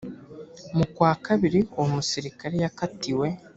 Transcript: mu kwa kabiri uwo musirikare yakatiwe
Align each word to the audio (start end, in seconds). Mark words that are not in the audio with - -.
mu 0.77 0.85
kwa 0.93 1.11
kabiri 1.25 1.59
uwo 1.73 1.87
musirikare 1.95 2.55
yakatiwe 2.63 3.27